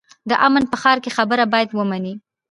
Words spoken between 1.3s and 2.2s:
باید ومنې.